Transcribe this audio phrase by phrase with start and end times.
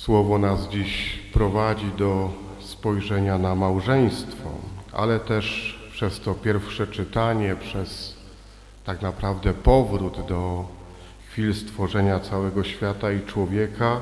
[0.00, 4.50] Słowo nas dziś prowadzi do spojrzenia na małżeństwo,
[4.92, 8.16] ale też przez to pierwsze czytanie, przez
[8.84, 10.64] tak naprawdę powrót do
[11.28, 14.00] chwil stworzenia całego świata i człowieka,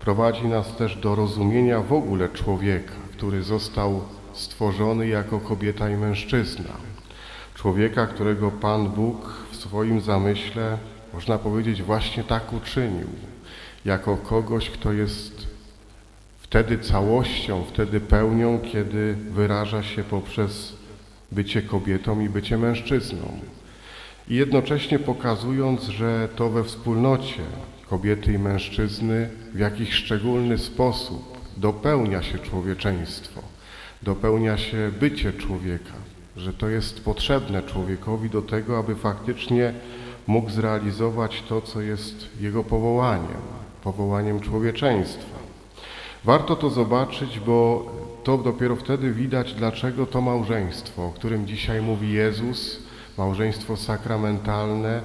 [0.00, 4.02] prowadzi nas też do rozumienia w ogóle człowieka, który został
[4.32, 6.72] stworzony jako kobieta i mężczyzna.
[7.54, 10.78] Człowieka, którego Pan Bóg w swoim zamyśle,
[11.14, 13.08] można powiedzieć, właśnie tak uczynił,
[13.84, 15.46] jako kogoś, kto jest
[16.38, 20.72] wtedy całością, wtedy pełnią, kiedy wyraża się poprzez
[21.32, 23.40] bycie kobietą i bycie mężczyzną.
[24.28, 27.42] I jednocześnie pokazując, że to we wspólnocie
[27.90, 33.42] kobiety i mężczyzny w jakiś szczególny sposób dopełnia się człowieczeństwo,
[34.02, 35.94] dopełnia się bycie człowieka,
[36.36, 39.72] że to jest potrzebne człowiekowi do tego, aby faktycznie
[40.26, 43.42] mógł zrealizować to, co jest jego powołaniem,
[43.84, 45.38] powołaniem człowieczeństwa.
[46.24, 47.86] Warto to zobaczyć, bo
[48.24, 52.78] to dopiero wtedy widać, dlaczego to małżeństwo, o którym dzisiaj mówi Jezus,
[53.18, 55.02] małżeństwo sakramentalne,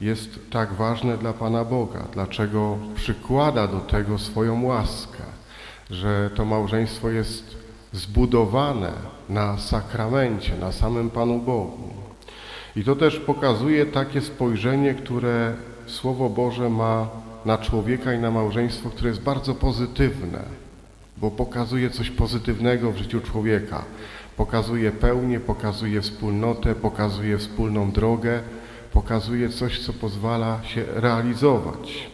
[0.00, 5.22] jest tak ważne dla Pana Boga, dlaczego przykłada do tego swoją łaskę,
[5.90, 7.56] że to małżeństwo jest
[7.92, 8.92] zbudowane
[9.28, 11.88] na sakramencie, na samym Panu Bogu.
[12.76, 15.54] I to też pokazuje takie spojrzenie, które
[15.86, 17.08] Słowo Boże ma
[17.44, 20.42] na człowieka i na małżeństwo, które jest bardzo pozytywne,
[21.16, 23.84] bo pokazuje coś pozytywnego w życiu człowieka.
[24.36, 28.40] Pokazuje pełnię, pokazuje wspólnotę, pokazuje wspólną drogę,
[28.92, 32.10] pokazuje coś, co pozwala się realizować.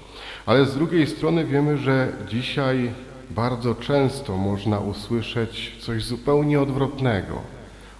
[0.47, 2.91] Ale z drugiej strony wiemy, że dzisiaj
[3.31, 7.43] bardzo często można usłyszeć coś zupełnie odwrotnego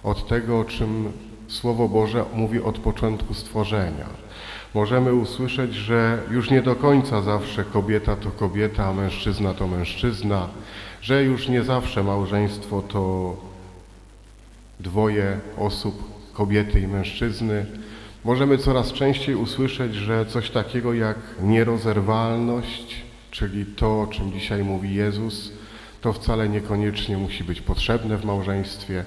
[0.03, 1.11] od tego, o czym
[1.51, 4.05] Słowo Boże mówi od początku stworzenia.
[4.73, 10.47] Możemy usłyszeć, że już nie do końca zawsze kobieta to kobieta, a mężczyzna to mężczyzna,
[11.01, 13.35] że już nie zawsze małżeństwo to
[14.79, 17.65] dwoje osób, kobiety i mężczyzny.
[18.23, 22.95] Możemy coraz częściej usłyszeć, że coś takiego jak nierozerwalność,
[23.31, 25.51] czyli to, o czym dzisiaj mówi Jezus,
[26.01, 29.05] to wcale niekoniecznie musi być potrzebne w małżeństwie.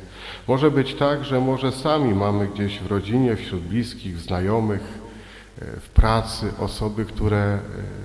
[0.49, 4.81] Może być tak, że może sami mamy gdzieś w rodzinie, wśród bliskich, znajomych,
[5.59, 7.61] e, w pracy osoby, które e,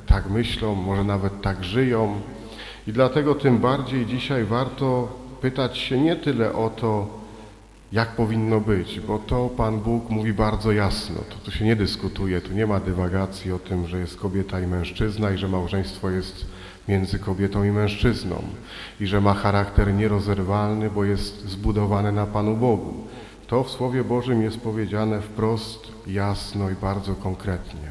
[0.05, 2.21] tak myślą, może nawet tak żyją.
[2.87, 5.07] I dlatego tym bardziej dzisiaj warto
[5.41, 7.18] pytać się nie tyle o to,
[7.91, 11.15] jak powinno być, bo to Pan Bóg mówi bardzo jasno.
[11.29, 14.67] To tu się nie dyskutuje, tu nie ma dywagacji o tym, że jest kobieta i
[14.67, 16.45] mężczyzna i że małżeństwo jest
[16.87, 18.43] między kobietą i mężczyzną
[18.99, 22.93] i że ma charakter nierozerwalny, bo jest zbudowane na Panu Bogu.
[23.47, 27.89] To w Słowie Bożym jest powiedziane wprost, jasno i bardzo konkretnie.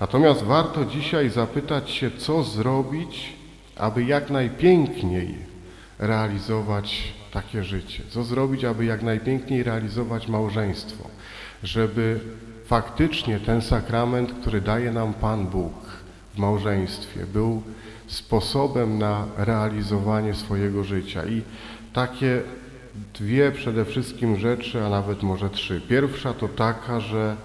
[0.00, 3.32] Natomiast warto dzisiaj zapytać się, co zrobić,
[3.76, 5.51] aby jak najpiękniej
[6.02, 8.02] realizować takie życie.
[8.10, 11.04] Co zrobić, aby jak najpiękniej realizować małżeństwo,
[11.62, 12.20] żeby
[12.66, 15.72] faktycznie ten sakrament, który daje nam Pan Bóg
[16.34, 17.62] w małżeństwie, był
[18.06, 21.26] sposobem na realizowanie swojego życia.
[21.26, 21.42] I
[21.92, 22.42] takie
[23.14, 25.80] dwie przede wszystkim rzeczy, a nawet może trzy.
[25.88, 27.36] Pierwsza to taka, że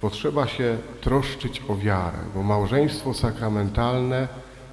[0.00, 4.28] potrzeba się troszczyć o wiarę, bo małżeństwo sakramentalne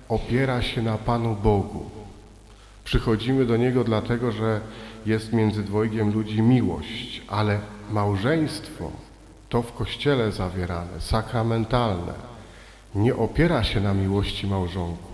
[0.09, 2.00] opiera się na Panu Bogu.
[2.83, 4.61] Przychodzimy do Niego dlatego, że
[5.05, 7.59] jest między dwojgiem ludzi miłość, ale
[7.91, 8.91] małżeństwo
[9.49, 12.13] to w Kościele zawierane, sakramentalne,
[12.95, 15.11] nie opiera się na miłości małżonków.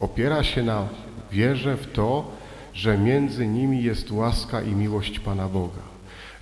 [0.00, 0.88] Opiera się na
[1.32, 2.30] wierze w to,
[2.74, 5.82] że między nimi jest łaska i miłość Pana Boga.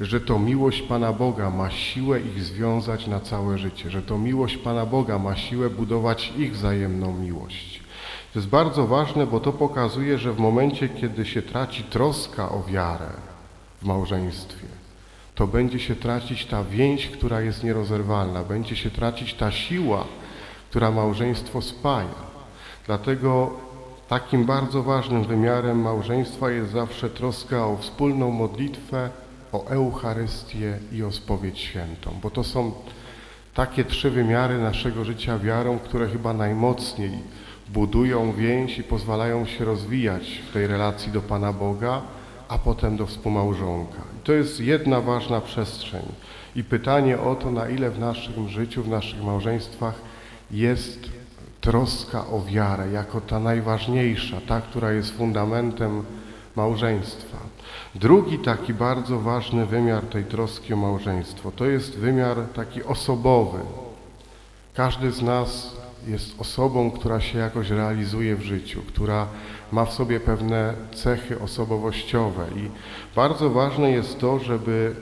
[0.00, 3.90] Że to miłość Pana Boga ma siłę ich związać na całe życie.
[3.90, 7.79] Że to miłość Pana Boga ma siłę budować ich wzajemną miłość.
[8.32, 12.62] To jest bardzo ważne, bo to pokazuje, że w momencie, kiedy się traci troska o
[12.62, 13.10] wiarę
[13.82, 14.66] w małżeństwie,
[15.34, 20.04] to będzie się tracić ta więź, która jest nierozerwalna, będzie się tracić ta siła,
[20.70, 22.30] która małżeństwo spaja.
[22.86, 23.50] Dlatego
[24.08, 29.10] takim bardzo ważnym wymiarem małżeństwa jest zawsze troska o wspólną modlitwę,
[29.52, 32.72] o Eucharystię i o spowiedź świętą, bo to są
[33.54, 37.18] takie trzy wymiary naszego życia wiarą, które chyba najmocniej
[37.72, 42.02] budują więź i pozwalają się rozwijać w tej relacji do Pana Boga,
[42.48, 44.02] a potem do współmałżonka.
[44.20, 46.02] I to jest jedna ważna przestrzeń.
[46.56, 49.94] I pytanie o to, na ile w naszym życiu, w naszych małżeństwach
[50.50, 51.08] jest
[51.60, 56.02] troska o wiarę jako ta najważniejsza, ta, która jest fundamentem
[56.56, 57.38] małżeństwa.
[57.94, 63.58] Drugi taki bardzo ważny wymiar tej troski o małżeństwo to jest wymiar taki osobowy.
[64.74, 69.26] Każdy z nas jest osobą, która się jakoś realizuje w życiu, która
[69.72, 72.46] ma w sobie pewne cechy osobowościowe.
[72.56, 72.70] I
[73.16, 74.94] bardzo ważne jest to, żeby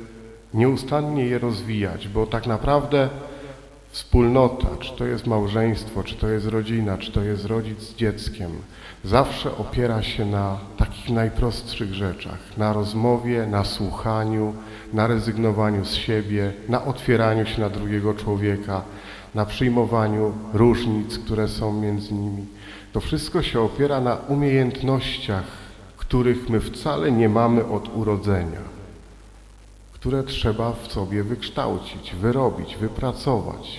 [0.55, 3.09] nieustannie je rozwijać, bo tak naprawdę
[3.91, 8.51] wspólnota, czy to jest małżeństwo, czy to jest rodzina, czy to jest rodzic z dzieckiem,
[9.05, 14.55] zawsze opiera się na takich najprostszych rzeczach, na rozmowie, na słuchaniu,
[14.93, 18.83] na rezygnowaniu z siebie, na otwieraniu się na drugiego człowieka,
[19.35, 22.47] na przyjmowaniu różnic, które są między nimi.
[22.93, 25.45] To wszystko się opiera na umiejętnościach,
[25.97, 28.78] których my wcale nie mamy od urodzenia
[30.01, 33.79] które trzeba w sobie wykształcić, wyrobić, wypracować.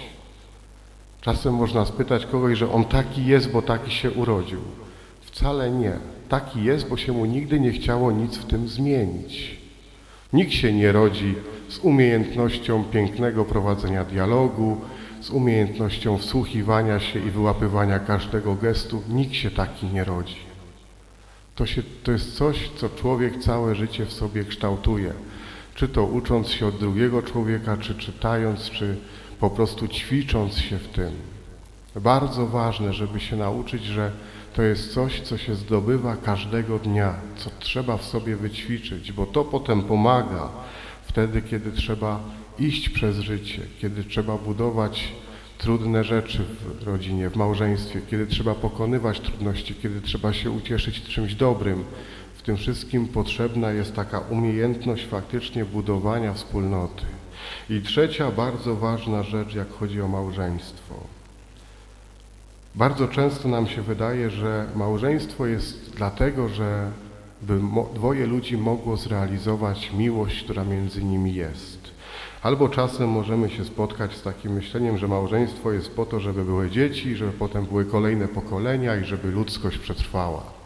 [1.22, 4.60] Czasem można spytać kogoś, że on taki jest, bo taki się urodził.
[5.22, 5.94] Wcale nie.
[6.30, 9.58] Taki jest, bo się mu nigdy nie chciało nic w tym zmienić.
[10.34, 11.36] Nikt się nie rodzi
[11.70, 14.78] z umiejętnością pięknego prowadzenia dialogu,
[15.22, 19.02] z umiejętnością wsłuchiwania się i wyłapywania każdego gestu.
[19.10, 20.38] Nikt się taki nie rodzi.
[21.56, 25.14] To, się, to jest coś, co człowiek całe życie w sobie kształtuje
[25.80, 28.98] czy to ucząc się od drugiego człowieka, czy czytając, czy
[29.40, 31.12] po prostu ćwicząc się w tym.
[31.96, 34.12] Bardzo ważne, żeby się nauczyć, że
[34.56, 39.46] to jest coś, co się zdobywa każdego dnia, co trzeba w sobie wyćwiczyć, bo to
[39.46, 40.50] potem pomaga
[41.04, 42.20] wtedy, kiedy trzeba
[42.60, 45.12] iść przez życie, kiedy trzeba budować
[45.58, 46.46] trudne rzeczy
[46.80, 51.84] w rodzinie, w małżeństwie, kiedy trzeba pokonywać trudności, kiedy trzeba się ucieszyć czymś dobrym,
[52.40, 57.06] w tym wszystkim potrzebna jest taka umiejętność faktycznie budowania wspólnoty.
[57.70, 60.96] I trzecia bardzo ważna rzecz, jak chodzi o małżeństwo.
[62.76, 66.92] Bardzo często nam się wydaje, że małżeństwo jest dlatego, że
[67.42, 67.60] by
[67.96, 71.80] dwoje ludzi mogło zrealizować miłość, która między nimi jest.
[72.42, 76.70] Albo czasem możemy się spotkać z takim myśleniem, że małżeństwo jest po to, żeby były
[76.70, 80.59] dzieci, żeby potem były kolejne pokolenia i żeby ludzkość przetrwała.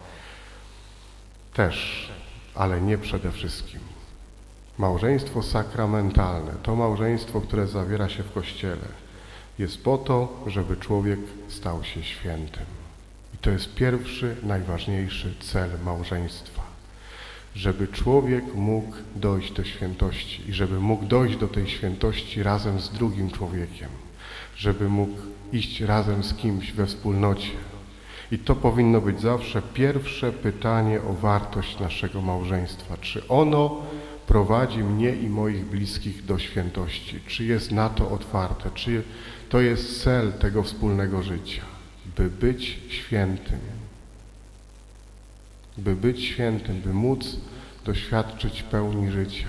[1.54, 2.08] Też,
[2.54, 3.80] ale nie przede wszystkim.
[4.78, 8.88] Małżeństwo sakramentalne, to małżeństwo, które zawiera się w Kościele,
[9.58, 12.64] jest po to, żeby człowiek stał się świętym.
[13.34, 16.62] I to jest pierwszy, najważniejszy cel małżeństwa.
[17.54, 22.90] Żeby człowiek mógł dojść do świętości i żeby mógł dojść do tej świętości razem z
[22.90, 23.88] drugim człowiekiem,
[24.56, 25.18] żeby mógł
[25.52, 27.50] iść razem z kimś we wspólnocie,
[28.34, 32.96] i to powinno być zawsze pierwsze pytanie o wartość naszego małżeństwa.
[32.96, 33.82] Czy ono
[34.26, 37.20] prowadzi mnie i moich bliskich do świętości?
[37.26, 38.70] Czy jest na to otwarte?
[38.74, 39.02] Czy
[39.48, 41.62] to jest cel tego wspólnego życia?
[42.16, 43.58] By być świętym.
[45.78, 47.36] By być świętym, by móc
[47.84, 49.48] doświadczyć pełni życia.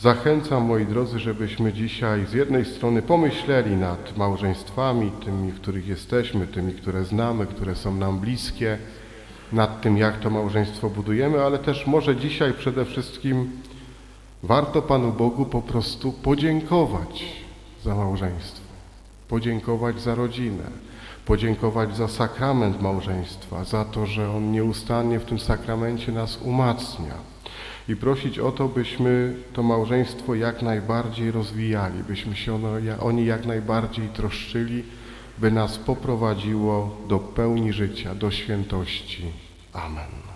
[0.00, 6.46] Zachęcam, moi drodzy, żebyśmy dzisiaj z jednej strony pomyśleli nad małżeństwami, tymi, w których jesteśmy,
[6.46, 8.78] tymi, które znamy, które są nam bliskie,
[9.52, 13.50] nad tym, jak to małżeństwo budujemy, ale też może dzisiaj przede wszystkim
[14.42, 17.24] warto Panu Bogu po prostu podziękować
[17.84, 18.66] za małżeństwo,
[19.28, 20.64] podziękować za rodzinę,
[21.26, 27.14] podziękować za sakrament małżeństwa, za to, że On nieustannie w tym sakramencie nas umacnia
[27.88, 32.68] i prosić o to, byśmy to małżeństwo jak najbardziej rozwijali, byśmy się ono,
[33.00, 34.84] oni jak najbardziej troszczyli,
[35.38, 39.22] by nas poprowadziło do pełni życia, do świętości.
[39.72, 40.27] Amen.